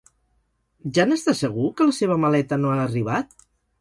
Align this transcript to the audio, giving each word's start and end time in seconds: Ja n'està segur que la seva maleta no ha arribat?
Ja 0.97 1.03
n'està 1.09 1.35
segur 1.41 1.67
que 1.81 1.87
la 1.91 1.95
seva 1.99 2.17
maleta 2.25 2.59
no 2.63 2.73
ha 2.73 2.79
arribat? 2.87 3.37